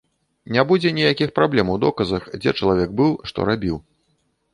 Не 0.55 0.61
будзе 0.69 0.89
ніякіх 0.99 1.33
праблем 1.39 1.67
у 1.73 1.75
доказах, 1.83 2.23
дзе 2.39 2.55
чалавек 2.59 2.89
быў, 3.03 3.11
што 3.33 3.47
рабіў. 3.51 3.77